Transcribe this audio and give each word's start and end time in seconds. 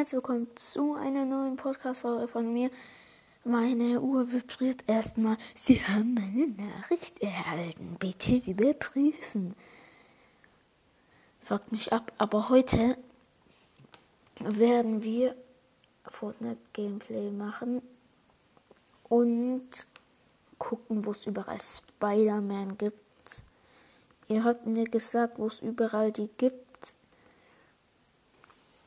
Herzlich 0.00 0.16
willkommen 0.16 0.48
zu 0.54 0.94
einer 0.94 1.26
neuen 1.26 1.56
Podcast-Folge 1.56 2.26
von 2.26 2.50
mir. 2.54 2.70
Meine 3.44 4.00
Uhr 4.00 4.32
vibriert 4.32 4.82
erstmal. 4.86 5.36
Sie 5.54 5.74
haben 5.74 6.14
meine 6.14 6.46
Nachricht 6.46 7.20
erhalten. 7.20 7.96
Bitte 7.98 8.36
überprüfen. 8.36 9.54
Fuckt 11.44 11.70
mich 11.70 11.92
ab. 11.92 12.12
Aber 12.16 12.48
heute 12.48 12.96
werden 14.38 15.02
wir 15.02 15.36
Fortnite 16.06 16.62
Gameplay 16.72 17.30
machen 17.30 17.82
und 19.10 19.86
gucken, 20.56 21.04
wo 21.04 21.10
es 21.10 21.26
überall 21.26 21.60
Spider-Man 21.60 22.78
gibt. 22.78 23.42
Ihr 24.28 24.44
habt 24.44 24.64
mir 24.64 24.84
gesagt, 24.84 25.38
wo 25.38 25.48
es 25.48 25.60
überall 25.60 26.10
die 26.10 26.30
gibt. 26.38 26.69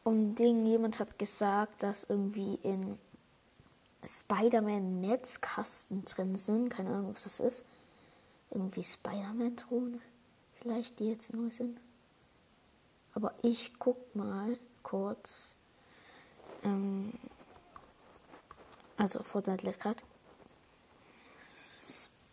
Und 0.03 0.35
Ding, 0.35 0.65
jemand 0.65 0.99
hat 0.99 1.17
gesagt, 1.17 1.81
dass 1.83 2.03
irgendwie 2.03 2.55
in 2.63 2.97
Spider-Man 4.05 4.99
Netzkasten 4.99 6.03
drin 6.03 6.35
sind. 6.35 6.69
Keine 6.69 6.89
Ahnung, 6.89 7.13
was 7.13 7.23
das 7.23 7.39
ist. 7.39 7.63
Irgendwie 8.51 8.83
Spider-Man-Drohne. 8.83 9.99
Vielleicht 10.59 10.99
die 10.99 11.09
jetzt 11.09 11.33
neu 11.33 11.49
sind. 11.49 11.79
Aber 13.13 13.33
ich 13.41 13.79
guck 13.79 14.15
mal 14.15 14.57
kurz. 14.81 15.55
Ähm, 16.63 17.13
also 18.97 19.23
Fortnite 19.23 19.65
lädt 19.65 19.79
gerade. 19.79 20.03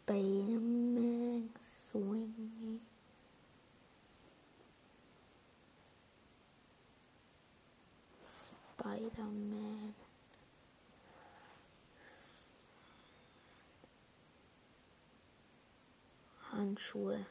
Spider-Man 0.06 1.50
Swing. 1.60 2.80
Spider-Man. 8.80 9.94
Handschuhe. 16.50 17.26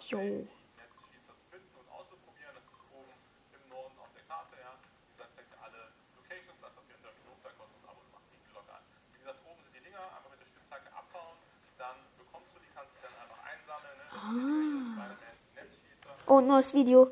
Netzschießer. 15.55 16.11
Oh, 16.27 16.41
neues 16.41 16.75
Video. 16.75 17.11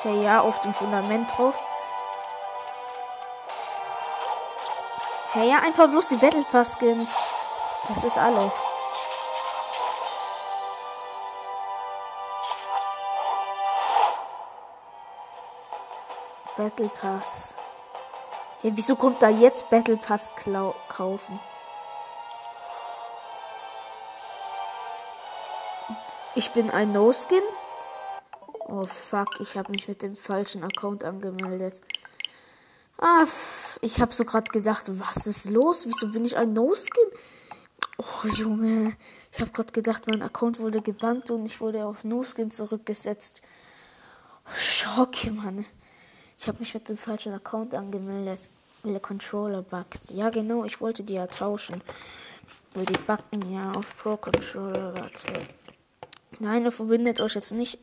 Okay, 0.00 0.20
ja, 0.22 0.40
auf 0.40 0.60
dem 0.60 0.74
Fundament 0.74 1.30
drauf. 1.36 1.67
Hey, 5.32 5.50
ja, 5.50 5.58
einfach 5.58 5.88
bloß 5.88 6.08
die 6.08 6.16
Battle 6.16 6.44
Pass 6.50 6.78
Skins. 6.78 7.14
Das 7.86 8.02
ist 8.02 8.16
alles. 8.16 8.54
Battle 16.56 16.88
Pass. 16.88 17.54
Hey, 18.62 18.72
wieso 18.74 18.96
kommt 18.96 19.22
da 19.22 19.28
jetzt 19.28 19.68
Battle 19.68 19.98
Pass 19.98 20.32
kaufen? 20.88 21.38
Ich 26.34 26.52
bin 26.52 26.70
ein 26.70 26.92
No-Skin. 26.92 27.42
Oh 28.66 28.84
fuck, 28.84 29.40
ich 29.40 29.58
habe 29.58 29.72
mich 29.72 29.88
mit 29.88 30.00
dem 30.00 30.16
falschen 30.16 30.64
Account 30.64 31.04
angemeldet. 31.04 31.82
Ah, 32.96 33.26
ich 33.80 34.00
habe 34.00 34.12
so 34.12 34.24
gerade 34.24 34.50
gedacht, 34.50 34.86
was 34.98 35.26
ist 35.26 35.50
los? 35.50 35.86
Wieso 35.86 36.08
bin 36.08 36.24
ich 36.24 36.36
ein 36.36 36.52
No-Skin? 36.52 37.10
Oh 37.98 38.28
Junge, 38.28 38.96
ich 39.32 39.40
habe 39.40 39.50
gerade 39.50 39.72
gedacht, 39.72 40.04
mein 40.06 40.22
Account 40.22 40.60
wurde 40.60 40.80
gebannt 40.80 41.30
und 41.30 41.46
ich 41.46 41.60
wurde 41.60 41.84
auf 41.84 42.04
No-Skin 42.04 42.50
zurückgesetzt. 42.50 43.40
Schocke, 44.54 45.30
Mann. 45.30 45.64
Ich 46.38 46.46
habe 46.46 46.58
mich 46.60 46.72
mit 46.74 46.88
dem 46.88 46.96
falschen 46.96 47.32
Account 47.34 47.74
angemeldet, 47.74 48.48
weil 48.82 48.92
der 48.92 49.00
Controller 49.00 49.62
buggt. 49.62 50.10
Ja, 50.10 50.30
genau, 50.30 50.64
ich 50.64 50.80
wollte 50.80 51.02
die 51.02 51.14
ja 51.14 51.26
tauschen. 51.26 51.82
Weil 52.74 52.86
die 52.86 52.98
backen 52.98 53.52
ja 53.52 53.72
auf 53.72 53.96
Pro 53.96 54.16
Controller. 54.16 54.96
Warte. 54.96 55.32
Nein, 56.38 56.64
ihr 56.64 56.72
verbindet 56.72 57.20
euch 57.20 57.34
jetzt 57.34 57.52
nicht. 57.52 57.78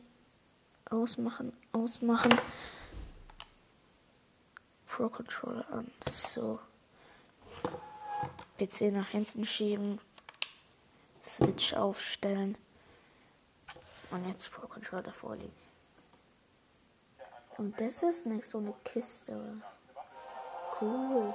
Ausmachen, 0.88 1.52
ausmachen. 1.72 2.32
Pro 4.96 5.10
Controller 5.10 5.66
an. 5.72 5.92
So. 6.10 6.58
PC 8.58 8.92
nach 8.92 9.08
hinten 9.08 9.44
schieben. 9.44 10.00
Switch 11.22 11.74
aufstellen. 11.74 12.56
Und 14.10 14.26
jetzt 14.26 14.50
Pro 14.50 14.66
Controller 14.66 15.02
davor 15.02 15.36
liegen. 15.36 15.52
Und 17.58 17.78
das 17.78 18.02
ist 18.02 18.24
nicht 18.24 18.46
so 18.46 18.56
eine 18.56 18.72
Kiste? 18.84 19.60
Cool. 20.80 21.34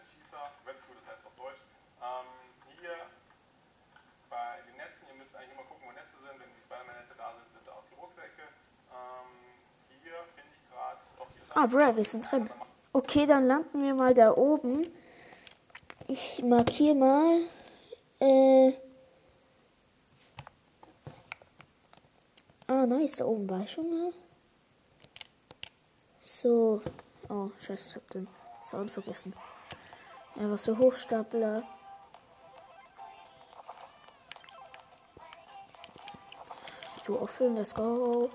Netzschießer, 0.00 0.50
Webshoe, 0.64 0.94
das 0.96 1.06
heißt 1.12 1.26
auf 1.26 1.34
Deutsch. 1.36 1.60
Ähm, 2.00 2.26
hier 2.72 2.96
bei 4.30 4.62
müsst 5.30 5.36
eigentlich 5.36 5.52
immer 5.52 5.62
gucken, 5.62 5.86
wo 5.86 5.92
Netze 5.92 6.16
sind. 6.18 6.40
Wenn 6.40 6.50
die 6.54 6.60
Spider-Man-Netze 6.60 7.14
da 7.16 7.32
sind, 7.32 7.46
sind 7.52 7.66
da 7.66 7.72
auch 7.72 7.84
die 7.88 7.94
Rucksäcke. 7.94 8.42
Ähm, 8.90 9.30
hier 10.02 10.18
finde 10.34 10.50
ich 10.50 10.70
gerade, 10.70 10.98
Ah, 11.54 11.66
bro, 11.66 11.96
wir 11.96 12.04
sind 12.04 12.30
drin. 12.30 12.50
Okay, 12.92 13.26
dann 13.26 13.46
landen 13.46 13.82
wir 13.82 13.94
mal 13.94 14.14
da 14.14 14.32
oben. 14.32 14.86
Ich 16.08 16.42
markiere 16.42 16.94
mal. 16.94 17.42
Äh. 18.18 18.72
Ah, 22.66 22.86
nice, 22.86 23.12
da 23.12 23.24
oben 23.24 23.48
war 23.48 23.60
ich 23.60 23.70
schon 23.70 23.88
mal. 23.88 24.12
So. 26.18 26.82
Oh, 27.28 27.50
scheiße, 27.60 27.88
ich 27.88 27.96
hab 27.96 28.10
den 28.10 28.26
Sound 28.64 28.90
vergessen. 28.90 29.32
Ja, 30.36 30.50
was 30.50 30.64
für 30.64 30.78
Hochstapler. 30.78 31.62
to 37.10 37.18
erfüllen. 37.20 37.56
Let's 37.56 37.74
go. 37.74 38.30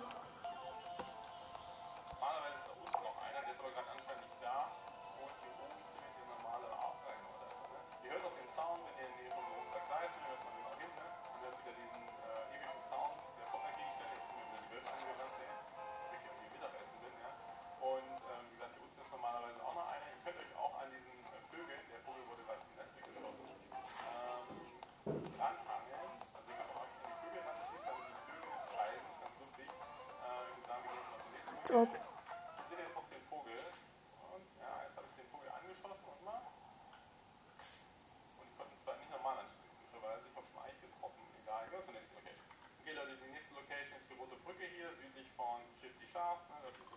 Ist 31.65 31.73
das 31.73 31.95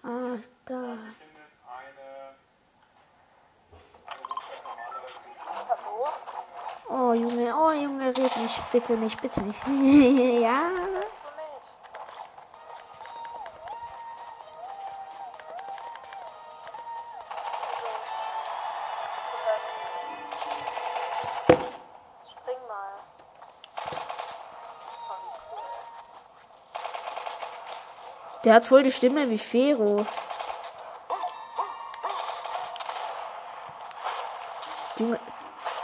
Ah, 0.03 0.38
da. 0.65 0.97
Oh, 6.88 7.12
Junge, 7.12 7.55
oh, 7.55 7.73
Junge, 7.73 8.06
red 8.06 8.37
nicht. 8.37 8.73
Bitte 8.73 8.97
nicht, 8.97 9.20
bitte 9.20 9.43
nicht. 9.43 9.61
ja. 10.43 10.88
Der 28.48 28.54
hat 28.54 28.64
voll 28.64 28.82
die 28.82 28.90
Stimme 28.90 29.28
wie 29.28 29.36
Fero. 29.36 30.06
Junge, 34.96 35.20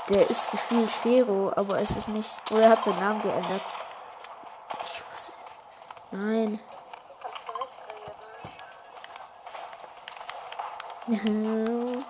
der 0.08 0.31
ist 0.31 0.50
gefühlt 0.50 0.90
Fero, 0.90 1.52
aber 1.56 1.82
es 1.82 1.90
ist 1.90 2.08
nicht. 2.08 2.31
Oder 2.50 2.62
er 2.62 2.70
hat 2.70 2.81
seinen 2.81 3.00
Namen 3.00 3.20
geändert. 3.20 3.61
Nein. 6.11 6.58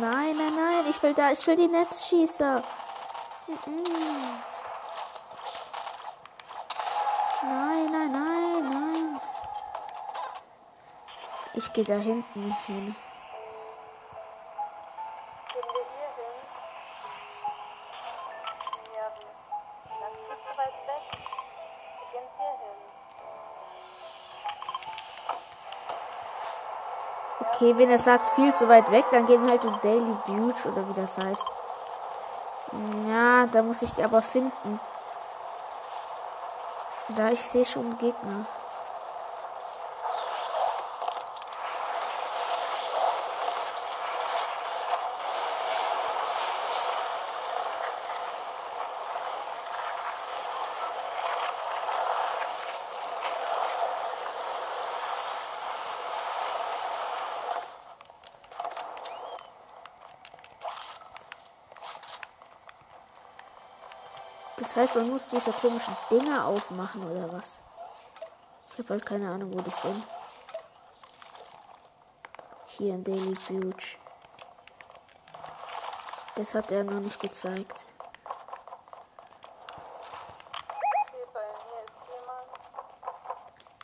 Nein, 0.00 0.36
nein, 0.36 0.54
nein. 0.54 0.86
Ich 0.90 1.02
will 1.02 1.12
da. 1.12 1.32
Ich 1.32 1.44
will 1.44 1.56
die 1.56 1.66
Netzschießer. 1.66 2.62
Nein, 7.46 7.92
nein, 7.92 8.10
nein, 8.10 8.70
nein. 8.70 9.20
Ich 11.64 11.72
gehe 11.72 11.84
da 11.84 11.94
hinten 11.94 12.54
hin. 12.66 12.94
Okay, 27.40 27.78
wenn 27.78 27.90
er 27.90 27.98
sagt 27.98 28.26
viel 28.34 28.54
zu 28.54 28.68
weit 28.68 28.90
weg, 28.90 29.06
dann 29.10 29.24
gehen 29.24 29.42
wir 29.42 29.52
halt 29.52 29.64
in 29.64 29.80
Daily 29.80 30.14
Butte 30.26 30.70
oder 30.70 30.86
wie 30.90 30.92
das 30.92 31.16
heißt. 31.16 31.48
Ja, 33.08 33.46
da 33.46 33.62
muss 33.62 33.80
ich 33.80 33.94
die 33.94 34.02
aber 34.02 34.20
finden. 34.20 34.80
Da 37.08 37.30
ich 37.30 37.40
sehe 37.40 37.64
schon 37.64 37.96
Gegner. 37.96 38.44
Das 64.56 64.76
heißt, 64.76 64.94
man 64.94 65.10
muss 65.10 65.28
diese 65.28 65.52
komischen 65.52 65.96
Dinger 66.10 66.46
aufmachen 66.46 67.10
oder 67.10 67.32
was? 67.32 67.60
Ich 68.72 68.78
habe 68.78 68.90
halt 68.90 69.06
keine 69.06 69.30
Ahnung, 69.30 69.52
wo 69.52 69.60
die 69.60 69.70
sind. 69.70 70.04
Hier 72.66 72.94
in 72.94 73.04
Daily 73.04 73.34
Butte. 73.48 73.96
Das 76.36 76.54
hat 76.54 76.72
er 76.72 76.82
noch 76.82 77.00
nicht 77.00 77.20
gezeigt. 77.20 77.86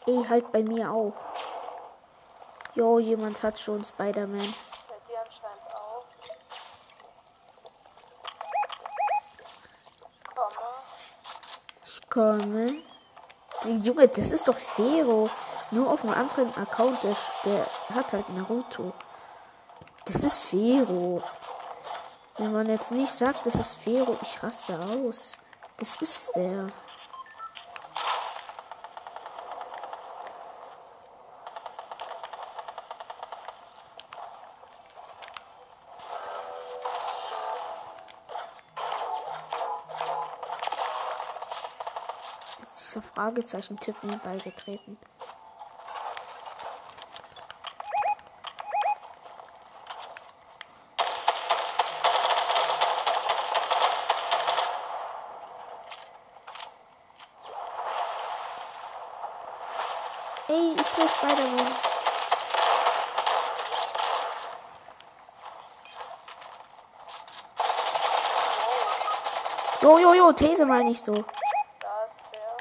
Ey, 0.06 0.24
halt 0.28 0.50
bei 0.50 0.62
mir 0.62 0.90
auch. 0.90 1.14
Jo, 2.74 2.98
jemand 2.98 3.42
hat 3.42 3.58
schon 3.60 3.84
Spider-Man. 3.84 4.38
Bei 4.38 4.98
dir 5.06 5.20
anscheinend 5.20 5.74
auch. 5.74 6.04
Komme. 10.34 10.66
Ich 12.10 12.14
komme. 12.14 12.74
Die 13.62 13.76
Junge, 13.86 14.08
das 14.08 14.32
ist 14.32 14.48
doch 14.48 14.56
Fero. 14.56 15.30
Nur 15.70 15.88
auf 15.92 16.02
einem 16.02 16.14
anderen 16.14 16.52
Account, 16.56 17.04
der, 17.04 17.16
der 17.44 17.66
hat 17.94 18.12
halt 18.12 18.28
Naruto. 18.30 18.92
Das 20.06 20.24
ist 20.24 20.40
Fero. 20.40 21.22
Wenn 22.36 22.52
man 22.52 22.68
jetzt 22.68 22.90
nicht 22.90 23.12
sagt, 23.12 23.46
das 23.46 23.54
ist 23.54 23.74
Fero, 23.74 24.18
ich 24.22 24.42
raste 24.42 24.76
aus. 24.80 25.38
Das 25.78 26.02
ist 26.02 26.34
der. 26.34 26.72
Jetzt 43.20 43.52
ist 43.52 43.52
dieser 43.52 43.76
Fragezeichen-Typ 43.76 44.02
mir 44.02 44.16
beigetreten. 44.16 44.98
Ey, 60.48 60.74
ich 60.74 60.96
will 60.96 61.08
Spider-Man. 61.08 61.74
Jo, 69.82 69.98
jo, 69.98 70.14
jo, 70.14 70.32
These 70.32 70.64
mal 70.66 70.84
nicht 70.84 71.02
so. 71.02 71.12
Da 71.14 72.04
ist 72.06 72.20
der. 72.32 72.56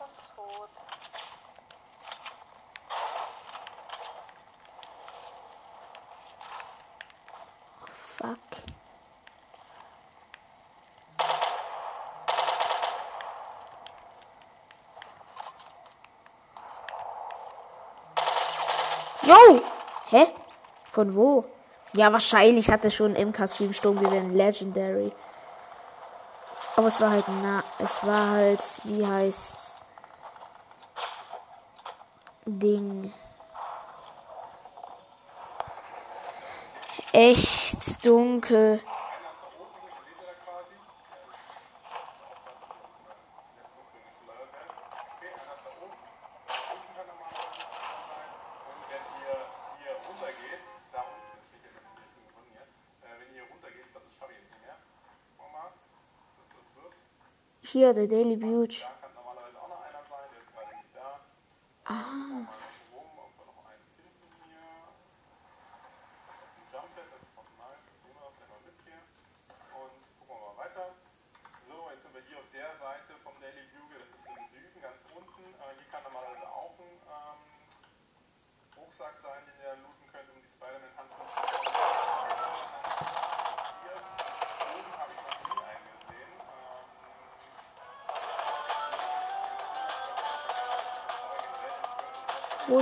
Und 0.00 0.16
tot. 0.34 0.70
Fuck. 8.18 8.38
Yo! 19.22 19.60
Hä? 20.10 20.26
Von 20.96 21.14
wo? 21.14 21.44
Ja, 21.92 22.10
wahrscheinlich 22.10 22.70
hatte 22.70 22.90
schon 22.90 23.14
MK7 23.14 23.74
Sturmgewehr 23.74 24.22
Legendary. 24.22 25.12
Aber 26.74 26.86
es 26.86 27.02
war 27.02 27.10
halt 27.10 27.26
na, 27.42 27.62
es 27.78 28.02
war 28.02 28.30
halt, 28.30 28.80
wie 28.84 29.06
heißt's? 29.06 29.76
Ding. 32.46 33.12
Echt 37.12 38.02
dunkel. 38.02 38.80
Hier, 57.68 57.92
der 57.92 58.06
Daily 58.06 58.36
Butte. 58.36 58.76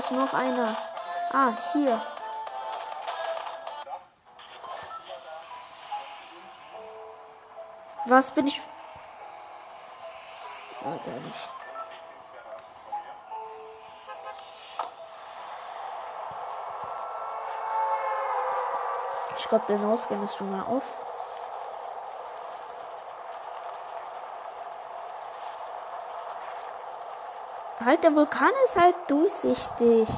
Ist 0.04 0.12
noch 0.12 0.34
einer? 0.34 0.76
Ah, 1.32 1.52
hier. 1.72 2.00
Was 8.06 8.30
bin 8.30 8.46
ich? 8.46 8.60
Da 10.82 10.90
nicht. 10.90 11.48
Ich 19.36 19.48
glaube, 19.48 19.64
der 19.68 19.80
Ausgang 19.82 20.22
ist 20.22 20.36
schon 20.36 20.50
mal 20.50 20.62
auf. 20.62 21.13
Halt, 27.84 28.02
der 28.02 28.14
Vulkan 28.14 28.52
ist 28.64 28.76
halt 28.76 28.94
durchsichtig. 29.08 30.08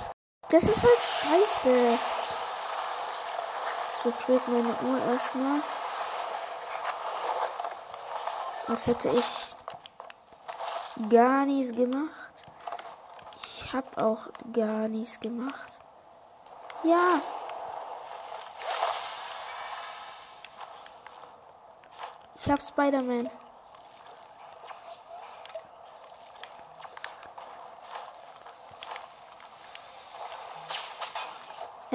Das 0.50 0.62
ist 0.62 0.85
halt 0.85 1.00
scheiße. 1.00 1.99
Jetzt 3.82 4.04
vibriert 4.04 4.46
meine 4.46 4.76
Uhr 4.82 5.00
erstmal. 5.11 5.62
Als 8.68 8.87
hätte 8.87 9.08
ich 9.08 9.56
gar 11.11 11.44
nichts 11.44 11.75
gemacht. 11.75 12.44
Ich 13.42 13.73
habe 13.73 14.04
auch 14.04 14.28
gar 14.52 14.87
nichts 14.87 15.18
gemacht. 15.18 15.80
Ja. 16.85 17.20
Ich 22.37 22.49
hab 22.49 22.62
Spider-Man. 22.62 23.28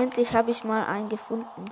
Endlich 0.02 0.34
habe 0.34 0.50
ich 0.50 0.64
mal 0.64 0.84
einen 0.88 1.10
gefunden. 1.10 1.66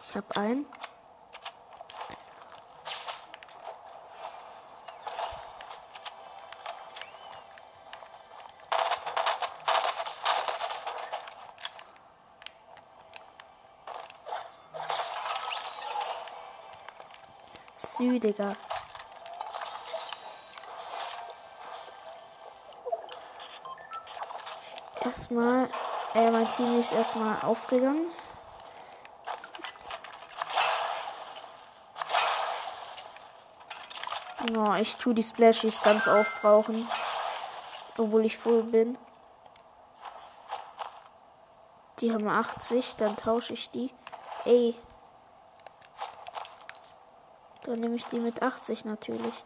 Ich 0.00 0.16
habe 0.16 0.34
einen. 0.34 0.64
Südiger. 18.20 18.54
Erstmal, 25.02 25.70
äh, 26.14 26.30
mein 26.30 26.48
Team 26.50 26.78
ist 26.78 26.92
erstmal 26.92 27.40
aufgegangen. 27.42 28.06
Oh, 34.54 34.74
ich 34.74 34.96
tue 34.96 35.14
die 35.14 35.22
Splashies 35.22 35.82
ganz 35.82 36.06
aufbrauchen. 36.06 36.86
Obwohl 37.96 38.26
ich 38.26 38.36
voll 38.36 38.64
bin. 38.64 38.98
Die 42.00 42.12
haben 42.12 42.28
80, 42.28 42.96
dann 42.96 43.16
tausche 43.16 43.54
ich 43.54 43.70
die. 43.70 43.90
Ey. 44.44 44.74
Dann 47.70 47.78
nehme 47.78 47.94
ich 47.94 48.04
die 48.06 48.18
mit 48.18 48.42
80 48.42 48.84
natürlich. 48.84 49.44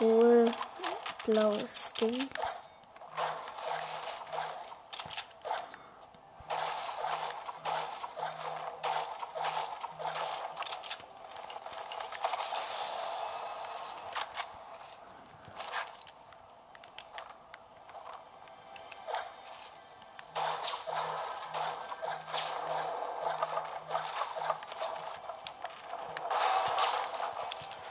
Cool. 0.00 0.50
Blaues 1.24 1.92
Ding. 2.00 2.28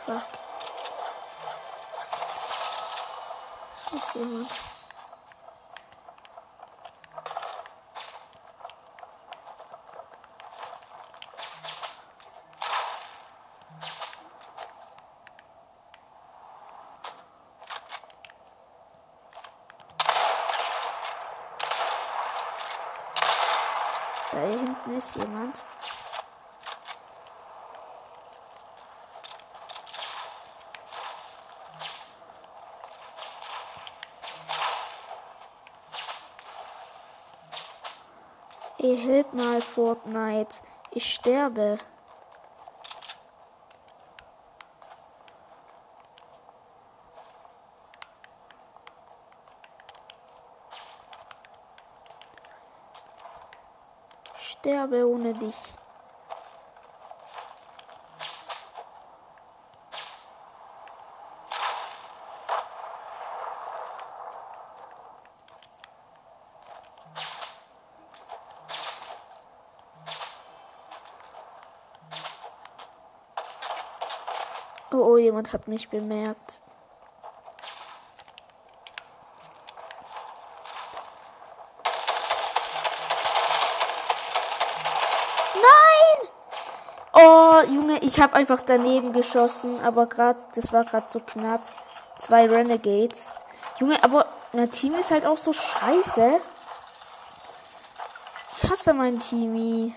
Fuck. 0.05 0.23
Hier 3.89 3.99
ist 3.99 4.15
jemand. 4.15 4.49
Da 24.31 24.39
hinten 24.39 24.90
ist 25.01 25.15
jemand. 25.15 25.65
Ey, 38.77 38.97
hilf 38.97 39.33
mal, 39.33 39.61
Fortnite. 39.61 40.61
Ich 40.91 41.11
sterbe. 41.13 41.79
sterbe 54.71 55.05
ohne 55.05 55.33
dich. 55.33 55.57
Oh, 74.93 74.97
oh, 74.97 75.17
jemand 75.17 75.51
hat 75.51 75.67
mich 75.67 75.89
bemerkt. 75.89 76.61
Ich 88.01 88.19
habe 88.19 88.33
einfach 88.33 88.61
daneben 88.65 89.13
geschossen, 89.13 89.79
aber 89.83 90.07
gerade, 90.07 90.39
das 90.55 90.73
war 90.73 90.83
gerade 90.83 91.05
so 91.09 91.19
knapp. 91.19 91.61
Zwei 92.19 92.47
Renegades. 92.47 93.33
Junge, 93.79 94.03
aber 94.03 94.25
mein 94.53 94.69
Team 94.69 94.95
ist 94.95 95.11
halt 95.11 95.25
auch 95.25 95.37
so 95.37 95.53
scheiße. 95.53 96.39
Ich 98.57 98.69
hasse 98.69 98.93
mein 98.93 99.19
Teamie. 99.19 99.95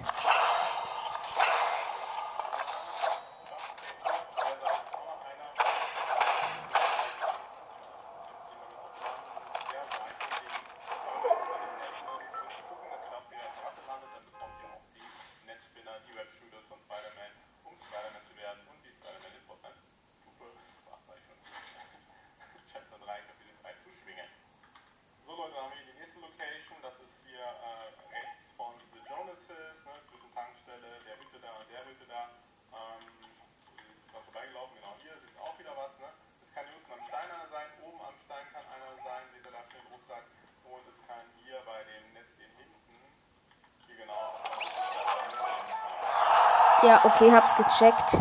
Ja, 46.85 47.01
okay, 47.03 47.33
hab's 47.33 47.57
gecheckt. 47.57 48.19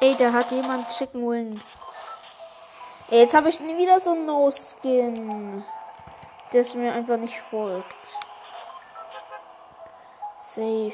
Ey, 0.00 0.16
da 0.16 0.32
hat 0.32 0.50
jemand 0.50 0.88
Chicken 0.90 1.30
Wing. 1.30 1.62
Ey, 3.08 3.20
jetzt 3.20 3.34
habe 3.34 3.50
ich 3.50 3.60
nie 3.60 3.78
wieder 3.78 4.00
so 4.00 4.10
ein 4.10 4.26
No-Skin. 4.26 5.64
Das 6.52 6.74
mir 6.74 6.92
einfach 6.92 7.18
nicht 7.18 7.40
folgt. 7.40 8.18
Safe. 10.40 10.92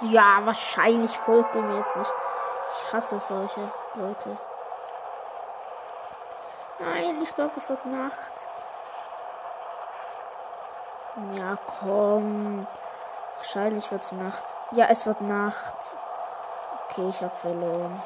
Ja, 0.00 0.40
wahrscheinlich 0.46 1.14
folgt 1.18 1.54
er 1.54 1.60
mir 1.60 1.76
jetzt 1.76 1.94
nicht. 1.94 2.12
Ich 2.72 2.92
hasse 2.94 3.20
solche 3.20 3.70
Leute. 3.94 4.36
Nein, 6.78 7.20
ich 7.22 7.34
glaube, 7.34 7.52
es 7.56 7.68
wird 7.68 7.84
Nacht. 7.86 8.46
Ja, 11.36 11.58
komm. 11.80 12.66
Wahrscheinlich 13.36 13.90
wird 13.90 14.02
es 14.02 14.12
Nacht. 14.12 14.44
Ja, 14.72 14.86
es 14.90 15.06
wird 15.06 15.20
Nacht. 15.20 15.96
Okay, 16.88 17.08
ich 17.10 17.20
habe 17.20 17.36
verloren. 17.36 18.02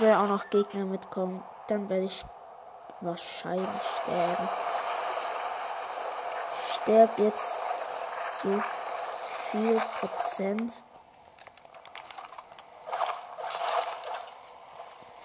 Wenn 0.00 0.14
auch 0.14 0.26
noch 0.26 0.50
Gegner 0.50 0.84
mitkommen, 0.84 1.44
dann 1.68 1.88
werde 1.88 2.04
ich 2.04 2.24
wahrscheinlich 3.00 3.68
sterben. 3.82 4.48
Ich 6.56 6.74
sterbe 6.74 7.22
jetzt 7.22 7.62
zu 8.40 8.62
viel 9.52 9.80
Prozent. 10.00 10.72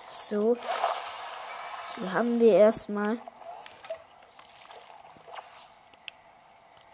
So. 0.09 0.57
Hier 1.95 2.13
haben 2.13 2.39
wir 2.39 2.53
erstmal 2.53 3.17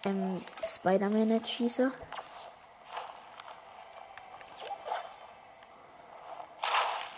ähm, 0.06 0.44
Spider-Man-Schießer. 0.64 1.92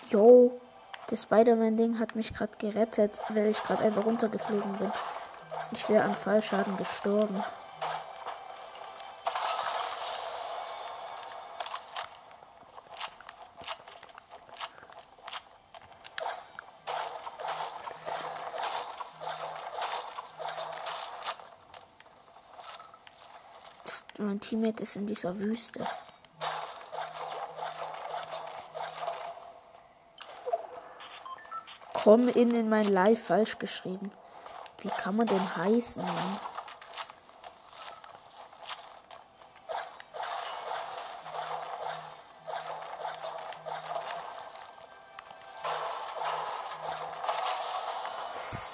Jo, 0.10 0.62
das 1.10 1.24
Spider-Man-Ding 1.24 2.00
hat 2.00 2.16
mich 2.16 2.34
gerade 2.34 2.56
gerettet, 2.58 3.20
weil 3.30 3.48
ich 3.48 3.62
gerade 3.62 3.84
einfach 3.84 4.06
runtergeflogen 4.06 4.78
bin. 4.78 4.92
Ich 5.72 5.90
wäre 5.90 6.06
an 6.06 6.16
Fallschaden 6.16 6.78
gestorben. 6.78 7.44
Das- 23.84 24.06
Mein 24.18 24.35
Teammate 24.46 24.84
ist 24.84 24.96
in 24.96 25.08
dieser 25.08 25.40
Wüste. 25.40 25.84
Komm 31.94 32.28
in 32.28 32.54
in 32.54 32.70
mein 32.70 32.88
Live 32.88 33.26
falsch 33.26 33.58
geschrieben. 33.58 34.12
Wie 34.82 34.90
kann 34.90 35.16
man 35.16 35.26
denn 35.26 35.56
heißen? 35.58 36.06
Mann? 36.06 36.40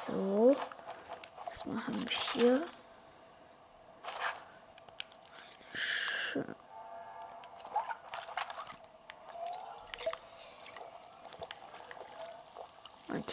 So. 0.06 0.54
Erstmal 1.50 1.88
haben 1.88 2.02
wir 2.02 2.18
hier. 2.34 2.66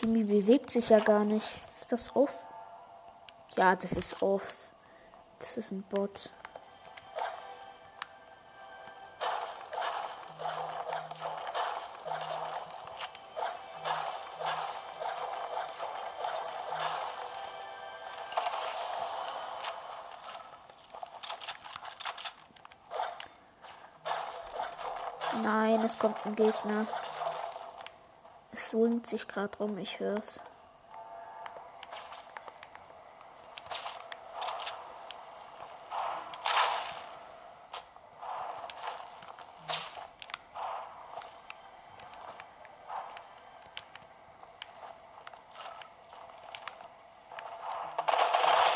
Timmy 0.08 0.24
bewegt 0.24 0.70
sich 0.70 0.88
ja 0.88 1.00
gar 1.00 1.22
nicht. 1.22 1.58
Ist 1.76 1.92
das 1.92 2.16
off? 2.16 2.48
Ja, 3.56 3.76
das 3.76 3.92
ist 3.92 4.22
off. 4.22 4.70
Das 5.38 5.58
ist 5.58 5.70
ein 5.70 5.82
Bot. 5.82 6.32
Nein, 25.42 25.82
es 25.84 25.98
kommt 25.98 26.16
ein 26.24 26.34
Gegner. 26.34 26.86
Es 28.58 28.70
swingt 28.70 29.06
sich 29.06 29.28
gerade 29.28 29.56
rum, 29.58 29.78
ich 29.78 30.00
hör's. 30.00 30.40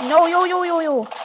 No, 0.09 0.29
yo, 0.29 0.47
yo, 0.47 0.65
yo, 0.65 0.81
yo. 0.81 1.22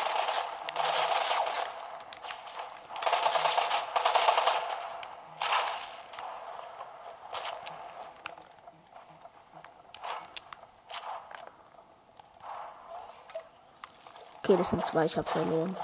Okay, 14.48 14.56
das 14.56 14.70
sind 14.70 14.86
zwei, 14.86 15.04
ich 15.04 15.18
habe 15.18 15.30
verloren. 15.30 15.76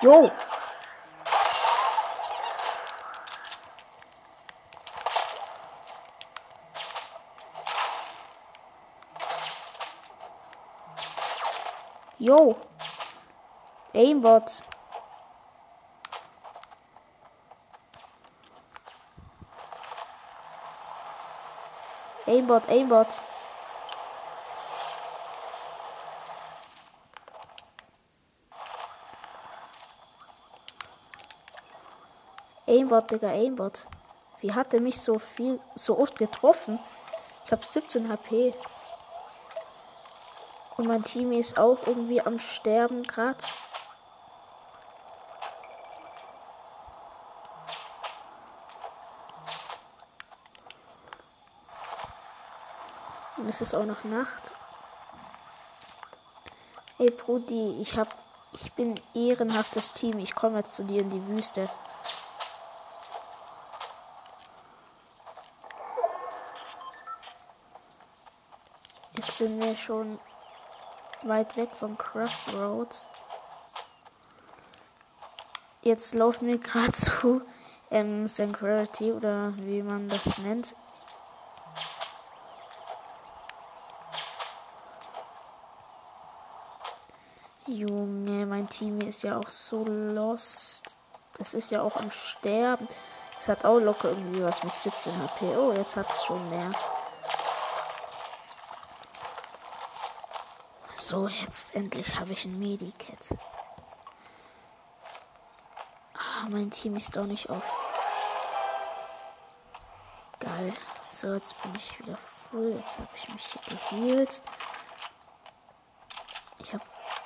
Jo! 0.00 0.32
Jo! 12.18 12.56
Aimbot. 13.94 14.64
Aimbot, 22.32 22.66
Aimbot. 22.70 23.20
Aimbot, 32.66 33.10
Digga, 33.10 33.28
Aimbot. 33.28 33.86
Wie 34.40 34.54
hat 34.54 34.72
er 34.72 34.80
mich 34.80 34.98
so 34.98 35.18
viel, 35.18 35.60
so 35.74 35.98
oft 35.98 36.16
getroffen? 36.16 36.78
Ich 37.44 37.52
habe 37.52 37.66
17 37.66 38.08
HP. 38.08 38.54
Und 40.78 40.86
mein 40.88 41.04
Team 41.04 41.32
ist 41.32 41.58
auch 41.58 41.86
irgendwie 41.86 42.22
am 42.22 42.38
Sterben 42.38 43.02
gerade. 43.02 43.36
Es 53.52 53.60
ist 53.60 53.74
auch 53.74 53.84
noch 53.84 54.02
Nacht. 54.04 54.52
Ey 56.98 57.10
Brudi, 57.10 57.82
ich 57.82 57.98
hab. 57.98 58.08
Ich 58.54 58.72
bin 58.72 59.00
ehrenhaftes 59.14 59.92
Team. 59.92 60.18
Ich 60.18 60.34
komme 60.34 60.58
jetzt 60.58 60.74
zu 60.74 60.84
dir 60.84 61.00
in 61.02 61.10
die 61.10 61.26
Wüste. 61.26 61.68
Jetzt 69.16 69.36
sind 69.38 69.62
wir 69.62 69.76
schon 69.76 70.18
weit 71.22 71.56
weg 71.56 71.70
von 71.78 71.96
Crossroads. 71.96 73.08
Jetzt 75.82 76.14
laufen 76.14 76.46
wir 76.46 76.58
gerade 76.58 76.92
zu 76.92 77.42
ähm, 77.90 78.28
Sanctuary 78.28 79.12
oder 79.12 79.52
wie 79.56 79.82
man 79.82 80.08
das 80.08 80.38
nennt. 80.38 80.74
Mein 88.46 88.68
Team 88.68 89.00
ist 89.00 89.22
ja 89.22 89.38
auch 89.38 89.48
so 89.48 89.84
lost. 89.84 90.96
Das 91.38 91.54
ist 91.54 91.70
ja 91.70 91.82
auch 91.82 91.96
am 91.96 92.10
Sterben. 92.10 92.88
Es 93.38 93.48
hat 93.48 93.64
auch 93.64 93.78
locker 93.78 94.10
irgendwie 94.10 94.44
was 94.44 94.62
mit 94.62 94.72
17 94.78 95.12
HP. 95.22 95.56
Oh, 95.56 95.72
jetzt 95.72 95.96
hat 95.96 96.10
es 96.10 96.24
schon 96.24 96.48
mehr. 96.50 96.70
So, 100.96 101.28
jetzt 101.28 101.74
endlich 101.74 102.18
habe 102.18 102.32
ich 102.32 102.44
ein 102.44 102.58
Medikit. 102.58 103.36
Ah, 106.14 106.46
mein 106.48 106.70
Team 106.70 106.96
ist 106.96 107.16
doch 107.16 107.26
nicht 107.26 107.50
auf. 107.50 107.76
Geil. 110.38 110.72
So, 111.10 111.34
jetzt 111.34 111.60
bin 111.62 111.74
ich 111.76 111.98
wieder 111.98 112.16
voll. 112.16 112.76
Jetzt 112.78 112.98
habe 112.98 113.08
ich 113.14 113.28
mich 113.28 113.44
hier 113.44 113.76
geheilt. 113.76 114.40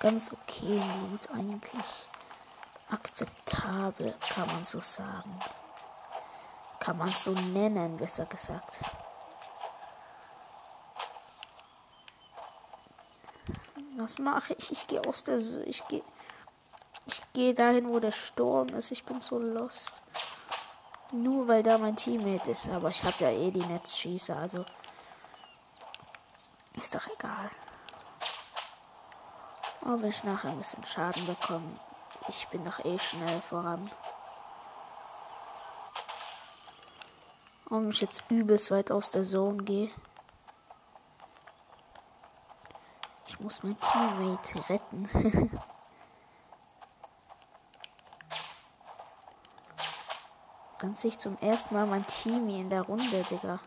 Ganz 0.06 0.32
okay 0.32 0.80
Loot 1.10 1.28
eigentlich. 1.34 2.08
Akzeptabel, 2.92 4.14
kann 4.20 4.46
man 4.46 4.62
so 4.62 4.78
sagen. 4.78 5.40
Kann 6.78 6.96
man 6.98 7.08
so 7.08 7.32
nennen, 7.32 7.96
besser 7.96 8.24
gesagt. 8.26 8.78
Was 13.96 14.20
mache 14.20 14.54
ich? 14.56 14.70
Ich 14.70 14.86
gehe 14.86 15.04
aus 15.04 15.24
der. 15.24 15.38
S- 15.38 15.56
Ich 15.64 15.84
gehe. 15.88 16.04
Ich 17.06 17.20
gehe 17.32 17.52
dahin, 17.52 17.88
wo 17.88 17.98
der 17.98 18.12
Sturm 18.12 18.68
ist. 18.68 18.92
Ich 18.92 19.02
bin 19.04 19.20
so 19.20 19.40
lost. 19.40 20.02
Nur 21.10 21.48
weil 21.48 21.64
da 21.64 21.78
mein 21.78 21.96
Teammate 21.96 22.52
ist. 22.52 22.68
Aber 22.68 22.90
ich 22.90 23.02
habe 23.02 23.16
ja 23.24 23.30
eh 23.30 23.50
die 23.50 23.66
Netzschießer, 23.66 24.36
also. 24.36 24.64
Ist 26.74 26.94
doch 26.94 27.08
egal. 27.08 27.50
Ob 29.84 30.02
ich 30.02 30.24
nachher 30.24 30.50
ein 30.50 30.58
bisschen 30.58 30.84
Schaden 30.84 31.26
bekomme. 31.26 31.78
Ich 32.28 32.46
bin 32.48 32.64
doch 32.64 32.84
eh 32.84 32.98
schnell 32.98 33.40
voran. 33.40 33.90
Und 37.68 37.90
ich 37.90 38.00
jetzt 38.00 38.24
übelst 38.30 38.70
weit 38.70 38.90
aus 38.90 39.10
der 39.10 39.22
Zone 39.22 39.62
gehe. 39.62 39.90
Ich 43.26 43.40
muss 43.40 43.62
mein 43.62 43.78
Teammate 43.80 44.68
retten. 44.68 45.50
Sehe 50.96 51.10
ich 51.10 51.18
zum 51.18 51.36
ersten 51.42 51.74
Mal 51.74 51.84
mein 51.86 52.06
Teamie 52.06 52.58
in 52.58 52.70
der 52.70 52.80
Runde, 52.80 53.04
Digga. 53.30 53.60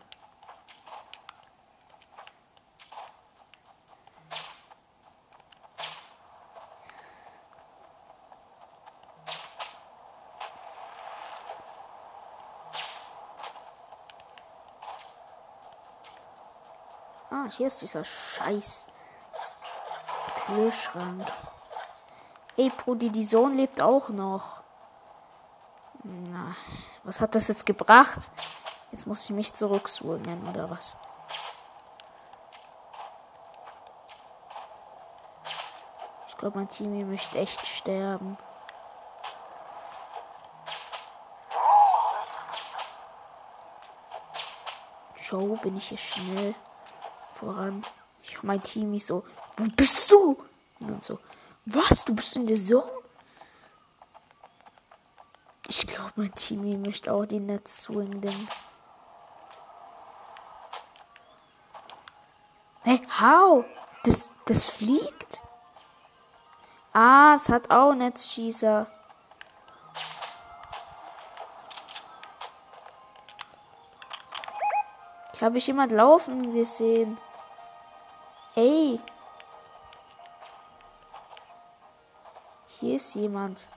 Ah, 17.30 17.48
hier 17.60 17.66
ist 17.66 17.82
dieser 17.82 18.04
Scheiß 18.04 18.86
Kühlschrank. 20.46 21.30
Ey, 22.56 22.70
Brudi, 22.70 23.10
die 23.10 23.22
Sohn 23.24 23.54
lebt 23.54 23.82
auch 23.82 24.08
noch. 24.08 24.62
Na, 26.02 26.56
was 27.04 27.20
hat 27.20 27.34
das 27.34 27.48
jetzt 27.48 27.66
gebracht? 27.66 28.30
Jetzt 28.92 29.06
muss 29.06 29.24
ich 29.24 29.30
mich 29.30 29.52
zurückswingen, 29.52 30.48
oder 30.48 30.70
was? 30.70 30.96
Ich 36.28 36.36
glaube, 36.38 36.56
mein 36.56 36.70
Team 36.70 37.10
möchte 37.10 37.38
echt 37.38 37.66
sterben. 37.66 38.38
Joe, 45.28 45.58
bin 45.58 45.76
ich 45.76 45.88
hier 45.88 45.98
schnell 45.98 46.54
voran. 47.40 47.82
Ich, 48.22 48.42
mein 48.42 48.62
Team 48.62 48.94
ist 48.94 49.06
so, 49.06 49.24
wo 49.56 49.64
bist 49.74 50.10
du? 50.10 50.36
Und 50.80 51.02
so, 51.02 51.18
was? 51.64 52.04
Du 52.04 52.14
bist 52.14 52.36
in 52.36 52.46
der 52.46 52.56
Zone? 52.56 52.84
Ich 55.66 55.86
glaube, 55.86 56.12
mein 56.16 56.34
Team 56.34 56.82
möchte 56.82 57.12
auch 57.12 57.26
die 57.26 57.40
Netz 57.40 57.82
swing 57.82 58.20
denn. 58.20 58.48
Hey, 62.82 63.00
how? 63.20 63.64
Das, 64.04 64.30
das 64.46 64.64
fliegt? 64.64 65.42
Ah, 66.92 67.34
es 67.34 67.48
hat 67.48 67.70
auch 67.70 67.94
Netzschießer. 67.94 68.86
Ich 75.34 75.42
habe 75.42 75.58
ich 75.58 75.66
jemand 75.68 75.92
laufen 75.92 76.52
gesehen. 76.52 77.16
Ey. 78.56 78.98
Hier 82.80 82.96
ist 82.96 83.14
jemand. 83.14 83.68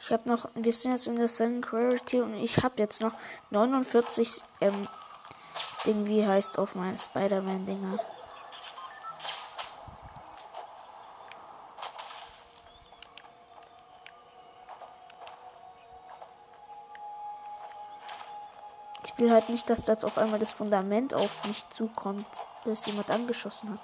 Ich 0.00 0.12
habe 0.12 0.28
noch, 0.28 0.48
wir 0.54 0.72
sind 0.72 0.90
jetzt 0.90 1.06
in 1.06 1.16
der 1.16 1.28
Singularity 1.28 2.20
und 2.20 2.34
ich 2.34 2.58
habe 2.64 2.74
jetzt 2.78 3.00
noch 3.00 3.12
49 3.50 4.42
ähm, 4.60 4.88
Ding, 5.86 6.04
wie 6.06 6.26
heißt 6.26 6.58
auf 6.58 6.74
meinen 6.74 6.98
Spider-Man-Dinger. 6.98 7.98
Will 19.20 19.30
halt 19.30 19.48
nicht, 19.48 19.68
dass 19.70 19.84
da 19.84 19.92
jetzt 19.92 20.04
auf 20.04 20.18
einmal 20.18 20.40
das 20.40 20.52
Fundament 20.52 21.14
auf 21.14 21.44
mich 21.46 21.68
zukommt, 21.70 22.26
dass 22.64 22.86
jemand 22.86 23.10
angeschossen 23.10 23.72
hat. 23.72 23.80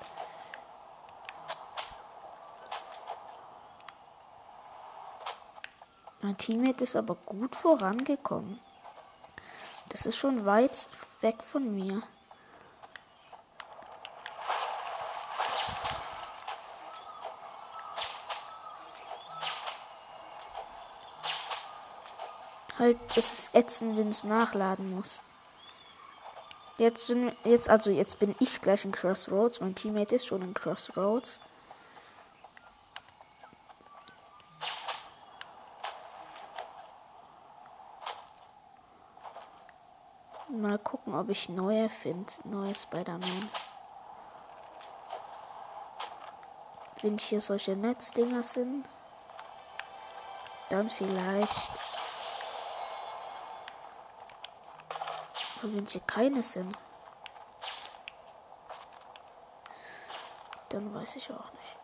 Mein 6.23 6.37
Teammate 6.37 6.83
ist 6.83 6.97
aber 6.97 7.15
gut 7.15 7.55
vorangekommen. 7.55 8.59
Das 9.91 10.07
ist 10.07 10.17
schon 10.17 10.45
weit 10.45 10.89
weg 11.21 11.37
von 11.45 11.75
mir. 11.75 12.03
Halt, 22.87 23.17
es 23.17 23.33
ist 23.33 23.53
ätzend, 23.53 23.97
wenn 23.97 24.11
es 24.11 24.23
nachladen 24.23 24.95
muss. 24.95 25.21
Jetzt 26.79 27.09
sind 27.09 27.35
jetzt 27.43 27.69
also 27.69 27.91
jetzt 27.91 28.21
bin 28.21 28.37
ich 28.39 28.63
gleich 28.63 28.85
in 28.85 28.93
Crossroads. 28.93 29.59
Mein 29.59 29.75
Teammate 29.75 30.15
ist 30.15 30.27
schon 30.27 30.41
in 30.41 30.55
Crossroads. 30.55 31.41
Mal 40.49 40.79
gucken, 40.79 41.17
ob 41.17 41.29
ich 41.29 41.49
neue 41.49 41.89
finde. 41.89 42.33
Neue 42.45 42.77
Spider-Man. 42.77 43.51
Wenn 47.03 47.19
hier 47.19 47.41
solche 47.41 47.75
Netzdinger 47.75 48.45
sind, 48.45 48.85
dann 50.71 50.89
vielleicht. 50.89 52.06
Wenn 55.69 55.85
hier 55.85 56.01
keine 56.03 56.43
sind, 56.43 56.79
dann 60.69 60.95
weiß 60.95 61.17
ich 61.17 61.31
auch 61.33 61.53
nicht. 61.53 61.77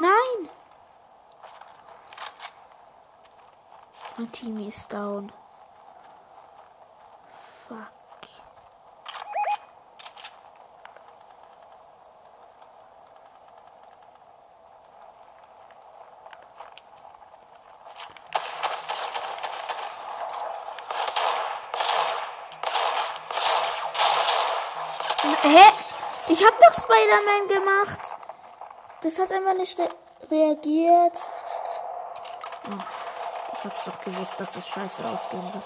Nein! 0.00 0.50
Mein 4.16 4.30
Team 4.32 4.68
ist 4.68 4.92
down. 4.92 5.32
Fuck. 7.66 8.04
Hä? 25.44 25.72
Ich 26.28 26.42
hab 26.42 26.58
doch 26.58 26.72
Spider-Man 26.72 27.48
gemacht. 27.48 28.00
Das 29.02 29.18
hat 29.18 29.30
einfach 29.30 29.54
nicht 29.54 29.78
re 29.78 29.90
reagiert. 30.30 31.18
Ich 33.52 33.64
hab's 33.64 33.84
doch 33.84 34.00
gewusst, 34.00 34.40
dass 34.40 34.56
es 34.56 34.66
scheiße 34.66 35.04
ausgehen 35.04 35.52
wird. 35.52 35.64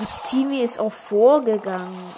Das 0.00 0.22
Team 0.22 0.50
ist 0.52 0.80
auch 0.80 0.92
vorgegangen. 0.92 2.14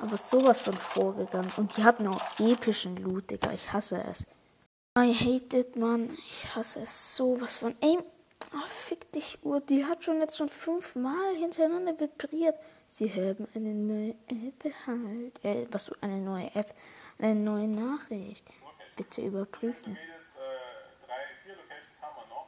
Aber 0.00 0.16
sowas 0.16 0.60
von 0.60 0.74
vorgegangen. 0.74 1.52
Und 1.58 1.76
die 1.76 1.84
hatten 1.84 2.08
auch 2.08 2.22
epischen 2.38 2.96
Loot, 2.96 3.30
Digga. 3.30 3.52
Ich 3.52 3.70
hasse 3.70 4.02
es. 4.10 4.24
I 4.98 5.12
hate 5.12 5.58
it, 5.58 5.76
Mann. 5.76 6.16
Ich 6.26 6.46
hasse 6.54 6.80
es 6.80 7.16
sowas 7.16 7.58
von. 7.58 7.76
Ey, 7.82 7.98
Uhr. 9.42 9.60
Die 9.60 9.84
hat 9.84 10.04
schon 10.04 10.20
jetzt 10.20 10.36
schon 10.36 10.48
fünfmal 10.48 11.34
hintereinander 11.36 11.98
vibriert. 11.98 12.56
Sie 12.92 13.10
haben 13.10 13.48
eine 13.54 13.74
neue 13.74 14.14
App 14.28 14.64
halt. 14.86 15.44
Äh, 15.44 15.66
was 15.70 15.86
du, 15.86 15.94
eine 16.00 16.20
neue 16.20 16.54
App. 16.54 16.74
Eine 17.18 17.34
neue 17.34 17.68
Nachricht. 17.68 18.46
Bitte 18.94 19.22
überprüfen. 19.22 19.92
Mädels, 19.92 20.36
äh, 20.36 21.06
drei, 21.06 21.22
vier 21.44 21.56
Locations 21.56 22.00
haben 22.00 22.16
wir 22.16 22.34
noch. 22.34 22.46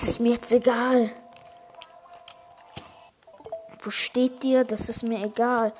Das 0.00 0.08
ist 0.08 0.20
mir 0.20 0.32
jetzt 0.32 0.50
egal. 0.50 1.10
Wo 3.82 3.90
steht 3.90 4.42
dir? 4.42 4.64
Das 4.64 4.88
ist 4.88 5.02
mir 5.02 5.22
egal. 5.22 5.74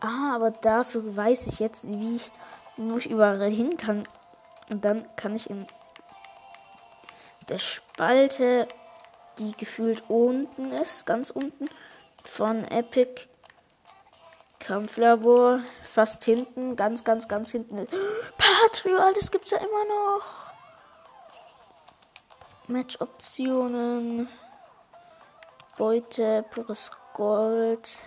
Ah, 0.00 0.34
aber 0.36 0.52
dafür 0.52 1.14
weiß 1.14 1.48
ich 1.48 1.60
jetzt, 1.60 1.86
wie 1.86 2.16
ich, 2.16 2.32
wo 2.78 2.96
ich 2.96 3.10
überall 3.10 3.50
hin 3.50 3.76
kann. 3.76 4.08
Und 4.70 4.86
dann 4.86 5.04
kann 5.16 5.36
ich 5.36 5.50
in 5.50 5.66
der 7.50 7.58
Spalte, 7.58 8.66
die 9.38 9.52
gefühlt 9.52 10.02
unten 10.08 10.72
ist, 10.72 11.04
ganz 11.04 11.28
unten, 11.28 11.68
von 12.24 12.64
Epic 12.64 13.26
Kampflabor, 14.60 15.60
fast 15.82 16.24
hinten, 16.24 16.74
ganz, 16.74 17.04
ganz, 17.04 17.28
ganz 17.28 17.50
hinten. 17.50 17.86
Patriot, 18.38 19.14
das 19.14 19.30
gibt's 19.30 19.50
ja 19.50 19.58
immer 19.58 19.84
noch. 19.84 20.47
Match-Optionen. 22.68 24.28
Beute, 25.78 26.44
pures 26.50 26.90
Gold. 27.14 28.04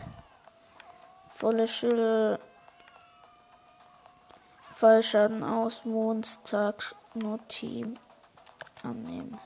Volle 1.36 1.67
Schülle. 1.67 2.39
Fallschaden 4.76 5.43
aus, 5.43 5.84
Mondtag, 5.86 6.95
nur 7.15 7.39
Team. 7.47 7.95
Annehmen. 8.84 9.38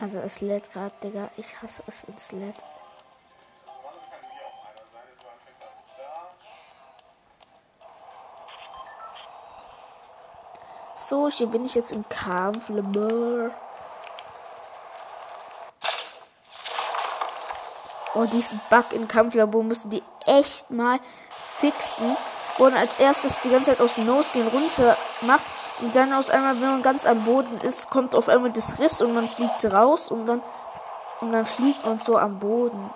Also, 0.00 0.18
es 0.18 0.40
lädt 0.40 0.72
gerade, 0.72 0.94
Digga. 1.02 1.28
Ich 1.36 1.62
hasse 1.62 1.82
es, 1.86 2.06
wenn 2.06 2.16
es 2.16 2.32
lädt. 2.32 2.56
So, 11.08 11.28
hier 11.28 11.48
bin 11.48 11.66
ich 11.66 11.74
jetzt 11.74 11.92
im 11.92 12.08
Kampf. 12.08 12.68
Lemur. 12.68 13.50
Oh, 18.14 18.24
diesen 18.24 18.60
Bug 18.70 18.92
im 18.92 19.06
Kampflabor 19.06 19.62
müssen 19.62 19.90
die 19.90 20.02
echt 20.26 20.70
mal 20.70 20.98
fixen. 21.58 22.16
Man 22.58 22.74
als 22.74 22.98
erstes 22.98 23.40
die 23.40 23.50
ganze 23.50 23.70
Zeit 23.70 23.80
aus 23.80 23.94
dem 23.94 24.06
Nose 24.06 24.28
runter 24.52 24.96
macht. 25.22 25.44
Und 25.80 25.96
dann 25.96 26.12
aus 26.12 26.28
einmal, 26.28 26.54
wenn 26.60 26.68
man 26.68 26.82
ganz 26.82 27.06
am 27.06 27.24
Boden 27.24 27.58
ist, 27.62 27.88
kommt 27.88 28.14
auf 28.14 28.28
einmal 28.28 28.52
das 28.52 28.78
Riss 28.78 29.00
und 29.00 29.14
man 29.14 29.28
fliegt 29.28 29.64
raus 29.64 30.10
und 30.10 30.26
dann, 30.26 30.42
und 31.20 31.32
dann 31.32 31.46
fliegt 31.46 31.84
man 31.86 32.00
so 32.00 32.18
am 32.18 32.38
Boden. 32.38 32.90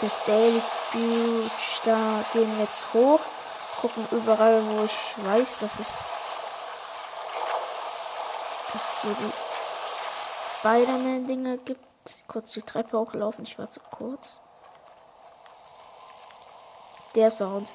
Der 0.00 0.10
Daily 0.26 0.62
Beach, 0.92 1.80
da 1.84 2.24
gehen 2.32 2.56
wir 2.56 2.64
jetzt 2.64 2.84
hoch. 2.92 3.20
Gucken 3.80 4.08
überall, 4.10 4.62
wo 4.66 4.84
ich 4.84 5.14
weiß, 5.24 5.60
dass 5.60 5.78
es. 5.78 6.04
dass 8.72 9.02
so 9.02 9.08
die 9.08 9.32
Spider-Man-Dinger 10.60 11.58
gibt. 11.58 11.84
Kurz 12.26 12.52
die 12.52 12.62
Treppe 12.62 12.98
hochlaufen, 12.98 13.44
ich 13.44 13.56
war 13.56 13.70
zu 13.70 13.80
kurz. 13.80 14.40
Der 17.14 17.30
Sound. 17.30 17.72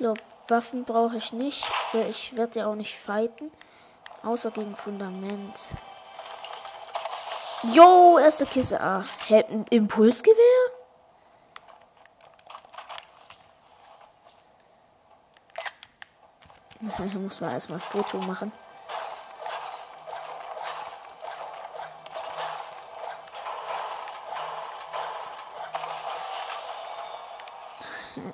Glaube, 0.00 0.20
Waffen 0.48 0.84
brauche 0.84 1.18
ich 1.18 1.32
nicht, 1.32 1.64
weil 1.92 2.10
ich 2.10 2.36
werde 2.36 2.60
ja 2.60 2.66
auch 2.66 2.74
nicht 2.74 2.98
fighten. 2.98 3.52
Außer 4.22 4.50
gegen 4.50 4.74
Fundament. 4.74 5.54
Jo, 7.74 8.18
erste 8.18 8.46
Kiste. 8.46 8.80
Ah, 8.80 9.04
hä, 9.26 9.44
ein 9.48 9.64
Impulsgewehr? 9.70 10.36
Muss 17.20 17.40
man 17.40 17.52
erstmal 17.52 17.78
ein 17.78 17.82
Foto 17.82 18.18
machen. 18.18 18.52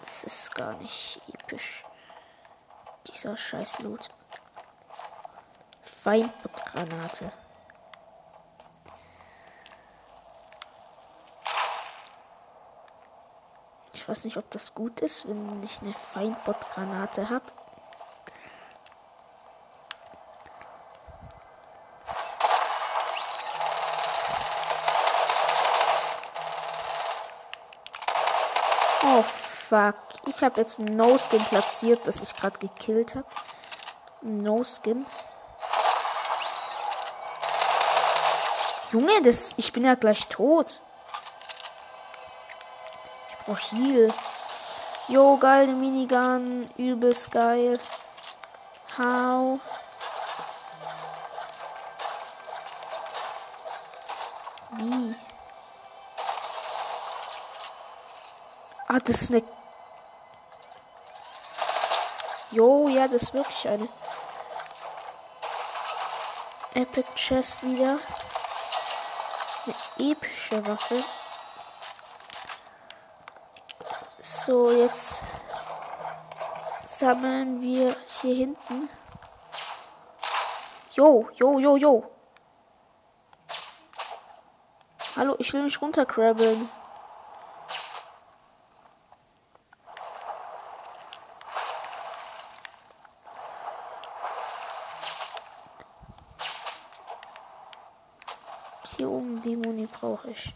Das 0.04 0.24
ist 0.24 0.54
gar 0.54 0.74
nicht. 0.74 1.20
Dieser 3.26 3.36
scheiß 3.36 3.80
Loot. 3.80 4.08
Feindbotgranate. 5.82 7.32
Ich 13.94 14.08
weiß 14.08 14.22
nicht, 14.22 14.36
ob 14.36 14.48
das 14.52 14.74
gut 14.74 15.00
ist, 15.00 15.26
wenn 15.26 15.60
ich 15.64 15.82
eine 15.82 15.92
Feindbotgranate 15.92 17.28
habe. 17.28 17.46
Oh 29.02 29.22
fuck. 29.22 30.05
Ich 30.26 30.42
habe 30.42 30.60
jetzt 30.60 30.78
ein 30.80 30.96
No-Skin 30.96 31.44
platziert, 31.44 32.00
das 32.04 32.20
ich 32.20 32.34
gerade 32.34 32.58
gekillt 32.58 33.14
habe. 33.14 33.26
No-Skin. 34.22 35.06
Junge, 38.92 39.22
das, 39.22 39.54
ich 39.56 39.72
bin 39.72 39.84
ja 39.84 39.94
gleich 39.94 40.26
tot. 40.28 40.80
Ich 43.30 43.46
brauch 43.46 43.58
Heal. 43.72 44.12
Jo, 45.08 45.36
geile 45.36 45.72
Minigun. 45.72 46.68
Übelst 46.76 47.30
geil. 47.30 47.78
How? 48.98 49.60
Wie? 54.72 55.14
Ah, 58.88 58.98
das 59.00 59.22
ist 59.22 59.30
eine. 59.30 59.42
Jo, 62.50 62.88
ja, 62.88 63.08
das 63.08 63.24
ist 63.24 63.34
wirklich 63.34 63.68
eine. 63.68 63.88
Epic 66.74 67.08
Chest 67.14 67.62
wieder. 67.62 67.98
Eine 69.64 70.10
epische 70.10 70.66
Waffe. 70.66 71.02
So, 74.20 74.70
jetzt 74.70 75.24
sammeln 76.86 77.60
wir 77.60 77.96
hier 78.06 78.34
hinten. 78.34 78.88
Jo, 80.92 81.28
jo, 81.34 81.58
jo, 81.58 81.76
jo. 81.76 82.10
Hallo, 85.16 85.34
ich 85.38 85.52
will 85.52 85.62
mich 85.62 85.80
runterkrabbeln. 85.80 86.68
Hier 98.96 99.10
oben 99.10 99.42
die 99.42 99.56
Muni 99.56 99.86
brauche 99.86 100.30
ich. 100.30 100.54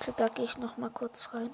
Warte, 0.00 0.12
da 0.16 0.28
gehe 0.28 0.46
ich 0.46 0.56
noch 0.56 0.78
mal 0.78 0.88
kurz 0.88 1.28
rein. 1.34 1.52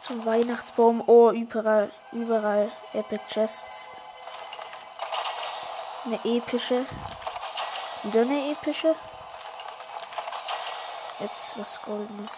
Zum 0.00 0.24
Weihnachtsbaum. 0.26 1.04
Oh, 1.06 1.30
überall, 1.30 1.92
überall 2.10 2.72
Epic 2.94 3.22
Chests. 3.28 3.88
Eine 6.04 6.18
epische. 6.24 6.84
Wieder 8.02 8.22
eine 8.22 8.50
epische. 8.50 8.96
Jetzt 11.20 11.56
was 11.56 11.80
Goldenes. 11.82 12.32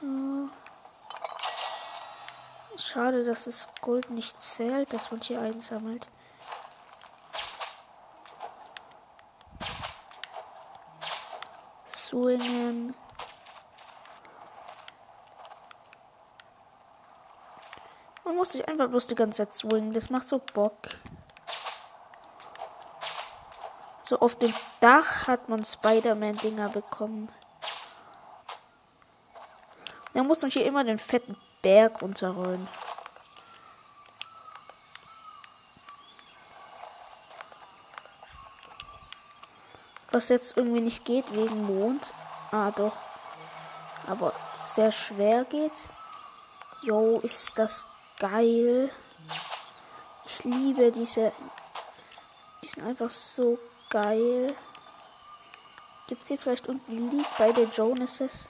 So. 0.00 0.48
Schade, 2.90 3.22
dass 3.22 3.44
das 3.44 3.68
Gold 3.82 4.08
nicht 4.08 4.40
zählt, 4.40 4.90
dass 4.94 5.10
man 5.10 5.20
hier 5.20 5.42
einsammelt. 5.42 6.08
Swingen. 11.86 12.94
Man 18.24 18.36
muss 18.36 18.52
sich 18.52 18.66
einfach 18.66 18.88
bloß 18.88 19.06
die 19.06 19.14
ganze 19.14 19.36
Zeit 19.36 19.54
swingen. 19.54 19.92
Das 19.92 20.08
macht 20.08 20.26
so 20.26 20.38
Bock. 20.38 20.88
So 24.04 24.18
auf 24.18 24.36
dem 24.36 24.54
Dach 24.80 25.26
hat 25.26 25.50
man 25.50 25.62
Spider-Man-Dinger 25.62 26.70
bekommen. 26.70 27.30
Da 30.14 30.22
muss 30.22 30.40
man 30.40 30.50
hier 30.50 30.64
immer 30.64 30.84
den 30.84 30.98
fetten 30.98 31.36
Berg 31.62 32.00
runterrollen. 32.02 32.68
Was 40.10 40.28
jetzt 40.30 40.56
irgendwie 40.56 40.80
nicht 40.80 41.04
geht 41.04 41.32
wegen 41.34 41.64
Mond. 41.64 42.14
Ah, 42.50 42.70
doch. 42.70 42.96
Aber 44.06 44.32
sehr 44.74 44.90
schwer 44.90 45.44
geht. 45.44 45.72
Jo, 46.82 47.20
ist 47.20 47.52
das 47.56 47.86
geil. 48.18 48.90
Ich 50.24 50.44
liebe 50.44 50.92
diese. 50.92 51.32
Die 52.62 52.68
sind 52.68 52.84
einfach 52.84 53.10
so 53.10 53.58
geil. 53.90 54.54
Gibt 56.06 56.22
es 56.22 56.28
hier 56.28 56.38
vielleicht 56.38 56.68
irgendein 56.68 57.10
Lied 57.10 57.26
bei 57.36 57.52
der 57.52 57.64
Jonases? 57.64 58.48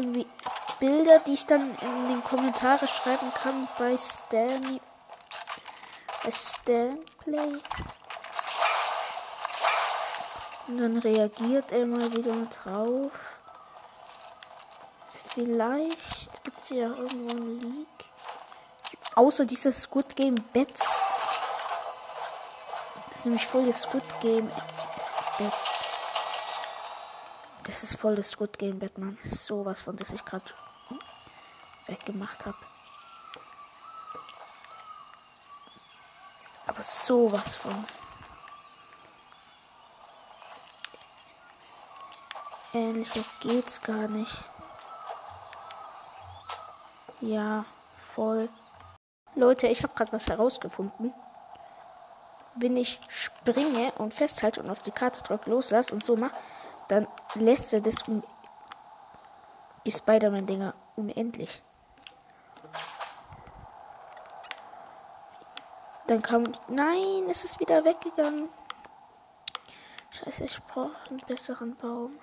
irgendwie 0.00 0.26
Bilder, 0.80 1.20
die 1.20 1.34
ich 1.34 1.46
dann 1.46 1.76
in 1.82 2.08
den 2.08 2.24
Kommentare 2.24 2.88
schreiben 2.88 3.32
kann 3.34 3.68
bei 3.78 3.96
Stan 3.98 4.80
bei 6.24 6.32
Stanplay. 6.32 7.60
Und 10.68 10.78
dann 10.78 10.98
reagiert 10.98 11.72
er 11.72 11.86
mal 11.86 12.12
wieder 12.12 12.34
drauf. 12.46 13.12
Vielleicht 15.28 16.44
gibt 16.44 16.60
es 16.62 16.70
ja 16.70 16.88
irgendwo 16.88 17.30
ein 17.30 17.60
Leak. 17.60 17.88
Außer 19.14 19.44
dieses 19.44 19.82
Squid 19.82 20.16
Game 20.16 20.36
Bets. 20.52 20.80
Das 23.08 23.18
ist 23.18 23.24
nämlich 23.24 23.46
voll 23.46 23.66
das 23.66 23.82
Squid 23.82 24.04
Game 24.20 24.48
Bett. 25.38 25.52
Das 27.64 27.82
ist 27.82 27.96
voll 27.96 28.16
das 28.16 28.30
Squid 28.30 28.58
Game 28.58 28.78
Batman. 28.78 29.18
Sowas 29.24 29.80
von, 29.80 29.96
das 29.96 30.10
ich 30.10 30.24
gerade 30.24 30.44
weggemacht 31.90 32.46
habe. 32.46 32.56
Aber 36.66 36.82
sowas 36.82 37.56
von. 37.56 37.84
Ähnlicher 42.72 43.24
geht's 43.40 43.82
gar 43.82 44.06
nicht. 44.06 44.32
Ja, 47.20 47.64
voll. 48.14 48.48
Leute, 49.34 49.66
ich 49.66 49.82
habe 49.82 49.92
gerade 49.94 50.12
was 50.12 50.28
herausgefunden. 50.28 51.12
Wenn 52.54 52.76
ich 52.76 53.00
springe 53.08 53.92
und 53.98 54.14
festhalte 54.14 54.60
und 54.62 54.70
auf 54.70 54.82
die 54.82 54.90
Karte 54.90 55.22
drücke, 55.22 55.50
loslasse 55.50 55.92
und 55.92 56.04
so 56.04 56.16
mache, 56.16 56.36
dann 56.88 57.06
lässt 57.34 57.72
er 57.72 57.80
das 57.80 58.02
um 58.08 58.22
die 59.86 59.92
Spider-Man-Dinger 59.92 60.74
unendlich. 60.96 61.62
Dann 66.10 66.22
kam. 66.22 66.42
Nein, 66.66 67.30
es 67.30 67.44
ist 67.44 67.60
wieder 67.60 67.84
weggegangen. 67.84 68.48
Scheiße, 70.10 70.42
ich 70.42 70.60
brauche 70.64 70.90
einen 71.08 71.20
besseren 71.20 71.76
Baum. 71.76 72.18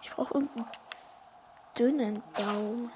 Ich 0.00 0.10
brauche 0.10 0.32
irgendeinen 0.32 0.70
dünnen 1.76 2.22
Baum. 2.32 2.90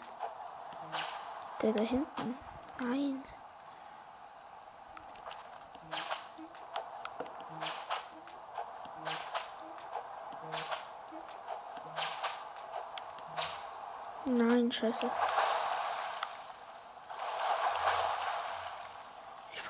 Der 1.60 1.74
da 1.74 1.82
hinten. 1.82 2.38
Nein. 2.78 3.22
Nein, 14.24 14.72
scheiße. 14.72 15.10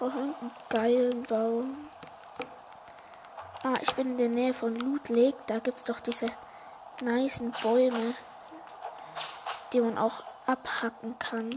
Brauche 0.01 0.19
einen 0.19 0.51
geilen 0.71 1.23
Baum. 1.25 1.91
Ah, 3.63 3.75
ich 3.83 3.95
bin 3.95 4.13
in 4.13 4.17
der 4.17 4.29
Nähe 4.31 4.55
von 4.55 4.99
Lake. 5.09 5.37
Da 5.47 5.59
gibt 5.59 5.77
es 5.77 5.85
doch 5.85 6.01
diese 6.01 6.29
nicen 7.03 7.53
Bäume, 7.63 8.15
die 9.75 9.81
man 9.83 9.99
auch 9.99 10.23
abhacken 10.47 11.19
kann. 11.19 11.51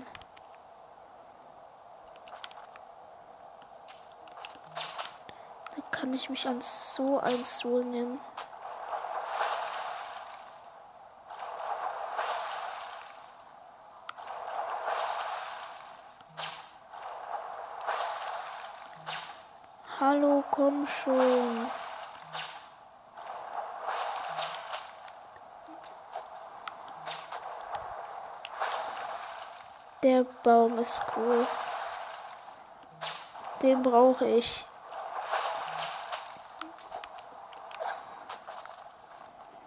Da 5.77 5.81
kann 5.91 6.13
ich 6.13 6.29
mich 6.29 6.45
an 6.45 6.59
so 6.59 7.21
ein 7.21 7.45
swingen. 7.45 8.19
Hallo, 20.05 20.42
komm 20.53 20.87
schon. 20.87 21.67
Der 30.03 30.23
Baum 30.43 30.77
ist 30.77 31.01
cool. 31.15 31.47
Den 33.61 33.81
brauche 33.81 34.25
ich. 34.25 34.65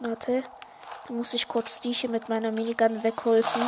Warte. 0.00 0.44
Muss 1.08 1.34
ich 1.34 1.48
kurz 1.48 1.80
die 1.80 1.92
hier 1.92 2.10
mit 2.10 2.28
meiner 2.28 2.50
Minigun 2.52 3.02
wegholzen. 3.02 3.62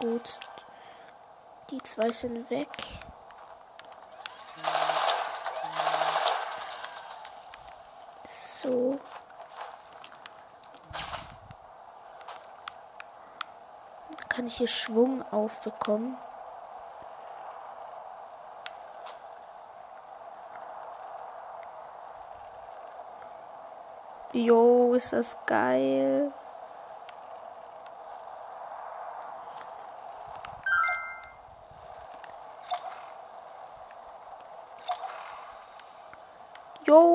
Gut. 0.00 0.40
Die 1.70 1.82
zwei 1.82 2.10
sind 2.10 2.48
weg. 2.50 2.68
So. 8.24 8.98
Kann 14.28 14.46
ich 14.46 14.56
hier 14.56 14.68
Schwung 14.68 15.22
aufbekommen. 15.32 16.16
Jo, 24.32 24.94
ist 24.94 25.12
das 25.12 25.36
geil. 25.46 26.32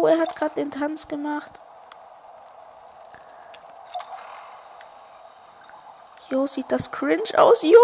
Jo, 0.04 0.10
er 0.10 0.20
hat 0.20 0.36
gerade 0.36 0.56
den 0.56 0.70
Tanz 0.70 1.08
gemacht. 1.08 1.62
Jo, 6.28 6.45
sieht 6.45 6.70
das 6.70 6.91
cringe 6.91 7.38
aus. 7.38 7.62
Jo, 7.62 7.80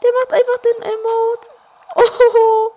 der 0.00 0.12
macht 0.12 0.32
einfach 0.32 0.58
den 0.58 0.82
Emote. 0.82 1.50
Oh, 1.96 2.70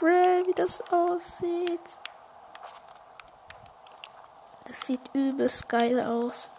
Bruh, 0.00 0.46
wie 0.48 0.54
das 0.54 0.82
aussieht. 0.90 2.00
Das 4.66 4.80
sieht 4.80 5.14
übelst 5.14 5.68
geil 5.68 6.00
aus. 6.00 6.50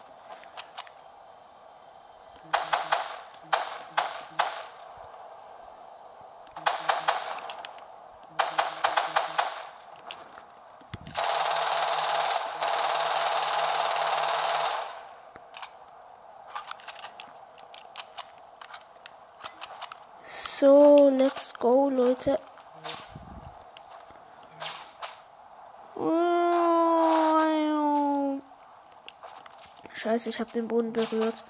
So, 20.60 21.08
let's 21.08 21.54
go, 21.54 21.88
Leute. 21.88 22.38
Scheiße, 30.00 30.30
ich 30.30 30.40
habe 30.40 30.50
den 30.52 30.66
Boden 30.66 30.94
berührt. 30.94 31.44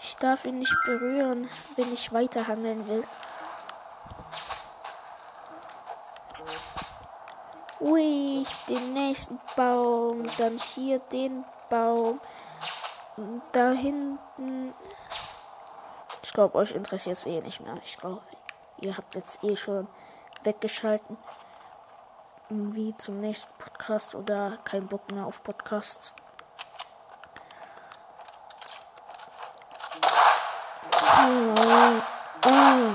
Ich 0.00 0.16
darf 0.16 0.44
ihn 0.44 0.58
nicht 0.58 0.76
berühren, 0.84 1.48
wenn 1.76 1.94
ich 1.94 2.12
weiter 2.12 2.48
handeln 2.48 2.88
will. 2.88 3.04
Ui, 7.78 8.42
den 8.68 8.94
nächsten 8.94 9.38
Baum, 9.54 10.24
dann 10.38 10.58
hier 10.58 10.98
den 10.98 11.44
Baum. 11.70 12.20
Da 13.52 13.70
hinten. 13.70 14.74
Ich 16.24 16.32
glaube, 16.32 16.56
euch 16.56 16.72
interessiert 16.72 17.16
es 17.16 17.26
eh 17.26 17.40
nicht 17.42 17.60
mehr. 17.60 17.76
Ich 17.84 17.96
glaube, 17.96 18.22
ihr 18.78 18.96
habt 18.96 19.14
jetzt 19.14 19.44
eh 19.44 19.54
schon 19.54 19.86
weggeschalten. 20.42 21.16
Wie 22.48 22.96
zum 22.96 23.20
nächsten 23.20 23.52
Podcast 23.56 24.16
oder 24.16 24.58
kein 24.64 24.88
Bock 24.88 25.12
mehr 25.12 25.26
auf 25.26 25.44
Podcasts. 25.44 26.12
Oh, 31.26 31.54
oh. 32.46 32.90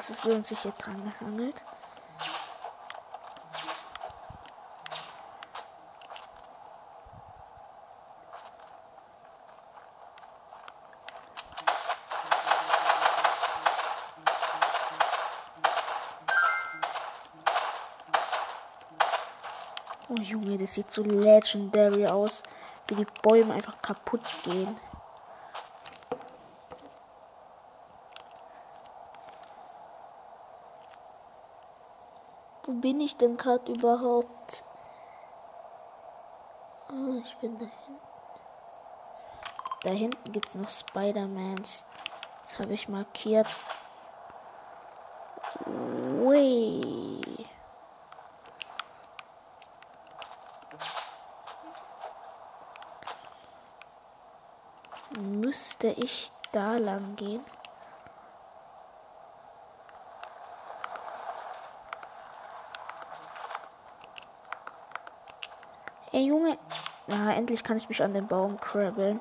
Was 0.00 0.08
ist, 0.08 0.24
wenn 0.24 0.36
uns 0.36 0.48
sich 0.48 0.60
hier 0.60 0.72
dran 0.78 1.04
gehangelt? 1.04 1.62
Oh 20.08 20.14
Junge, 20.14 20.56
das 20.56 20.72
sieht 20.72 20.90
so 20.90 21.02
legendary 21.02 22.06
aus, 22.06 22.42
wie 22.88 22.94
die 22.94 23.06
Bäume 23.20 23.52
einfach 23.52 23.82
kaputt 23.82 24.22
gehen. 24.44 24.78
Wo 32.70 32.74
bin 32.74 33.00
ich 33.00 33.16
denn 33.16 33.36
gerade 33.36 33.72
überhaupt? 33.72 34.64
Oh, 36.88 37.18
ich 37.20 37.36
bin 37.38 37.56
da 37.56 37.64
hinten. 37.64 38.00
Da 39.82 39.90
hinten 39.90 40.32
gibt 40.32 40.50
es 40.50 40.54
noch 40.54 40.68
Spider-Mans. 40.68 41.84
Das 42.42 42.60
habe 42.60 42.72
ich 42.74 42.88
markiert. 42.88 43.48
Ui. 46.22 47.20
Müsste 55.18 55.88
ich 55.88 56.30
da 56.52 56.76
lang 56.76 57.16
gehen? 57.16 57.44
Ey 66.20 66.26
Junge. 66.26 66.58
Ja, 67.06 67.30
endlich 67.30 67.64
kann 67.64 67.78
ich 67.78 67.88
mich 67.88 68.02
an 68.02 68.12
den 68.12 68.26
Baum 68.26 68.60
krabbeln. 68.60 69.20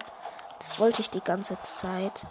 Das 0.59 0.81
wollte 0.81 0.99
ich 0.99 1.09
die 1.09 1.21
ganze 1.21 1.57
Zeit. 1.61 2.27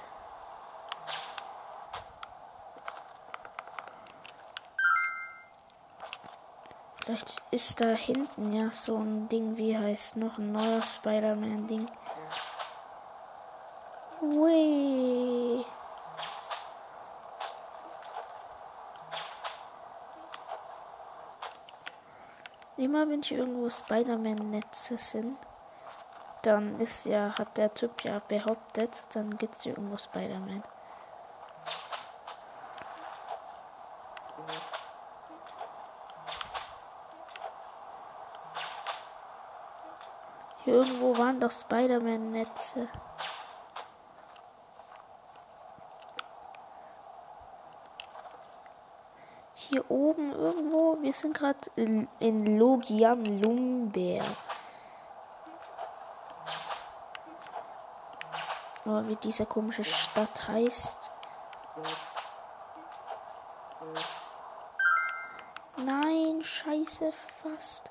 Vielleicht 7.00 7.42
ist 7.50 7.80
da 7.80 7.86
hinten 7.86 8.52
ja 8.52 8.70
so 8.70 8.98
ein 8.98 9.30
Ding, 9.30 9.56
wie 9.56 9.74
heißt 9.74 10.18
noch 10.18 10.36
ein 10.36 10.52
neuer 10.52 10.82
Spider-Man-Ding. 10.82 11.86
Wee. 14.20 15.37
Immer 22.88 23.06
wenn 23.10 23.20
hier 23.20 23.40
irgendwo 23.40 23.68
Spider-Man-Netze 23.68 24.96
sind, 24.96 25.36
dann 26.40 26.80
ist 26.80 27.04
ja, 27.04 27.38
hat 27.38 27.58
der 27.58 27.74
Typ 27.74 28.02
ja 28.02 28.18
behauptet, 28.18 29.04
dann 29.12 29.36
gibt 29.36 29.56
es 29.56 29.66
irgendwo 29.66 29.98
Spider-Man. 29.98 30.62
Hier 40.64 40.74
irgendwo 40.74 41.18
waren 41.18 41.38
doch 41.40 41.52
Spider-Man-Netze. 41.52 42.88
Hier 49.70 49.90
oben 49.90 50.32
irgendwo, 50.32 50.96
wir 51.02 51.12
sind 51.12 51.36
gerade 51.36 51.58
in, 51.76 52.08
in 52.20 52.58
Logian 52.58 53.22
Lumber. 53.22 54.24
Aber 58.86 59.06
wie 59.06 59.16
diese 59.16 59.44
komische 59.44 59.84
Stadt 59.84 60.48
heißt. 60.48 61.12
Nein, 65.76 66.42
scheiße, 66.42 67.12
fast. 67.42 67.90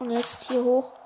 Und 0.00 0.10
jetzt 0.10 0.48
hier 0.48 0.64
hoch. 0.64 1.03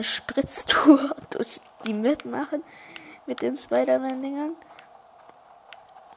Eine 0.00 0.04
Spritztour 0.06 1.14
durch 1.30 1.60
die 1.84 1.92
Map 1.92 2.24
machen 2.24 2.64
mit 3.26 3.42
den 3.42 3.54
Spider-Man-Dingern. 3.54 4.56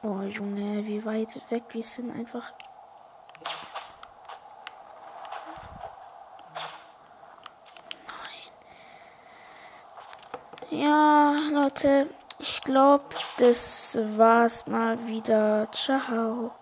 Oh 0.02 0.22
Junge, 0.22 0.86
wie 0.86 1.04
weit 1.04 1.38
weg 1.50 1.64
wir 1.72 1.82
sind 1.82 2.10
einfach. 2.10 2.54
Nein. 10.70 10.80
Ja, 10.80 11.36
Leute, 11.52 12.08
ich 12.38 12.62
glaube, 12.62 13.04
das 13.36 13.98
war's 14.16 14.66
mal 14.66 14.96
wieder. 15.06 15.68
Ciao. 15.72 16.54